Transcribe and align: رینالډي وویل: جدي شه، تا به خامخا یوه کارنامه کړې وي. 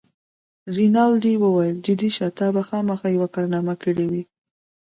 رینالډي 0.75 1.33
وویل: 1.39 1.75
جدي 1.85 2.09
شه، 2.15 2.27
تا 2.37 2.47
به 2.55 2.61
خامخا 2.69 3.07
یوه 3.15 3.27
کارنامه 3.35 3.73
کړې 3.83 4.05
وي. 4.11 4.23